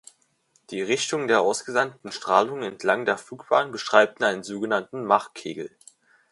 Die 0.71 0.81
Richtung 0.81 1.27
der 1.27 1.41
ausgesandten 1.41 2.11
Strahlung 2.11 2.63
entlang 2.63 3.05
der 3.05 3.19
Flugbahn 3.19 3.71
beschreibt 3.71 4.23
einen 4.23 4.41
sogenannten 4.41 5.05
Mach-Kegel. 5.05 5.69